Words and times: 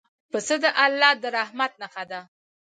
پسه 0.31 0.55
د 0.63 0.65
الله 0.83 1.11
د 1.21 1.23
رحمت 1.37 1.71
نښه 1.81 2.03
ده. 2.11 2.21